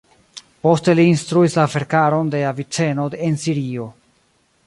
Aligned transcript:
Poste 0.67 0.95
li 0.99 1.03
instruis 1.09 1.57
la 1.59 1.65
verkaron 1.75 2.33
de 2.35 2.41
Aviceno 2.53 3.07
en 3.27 3.39
Sirio. 3.45 3.89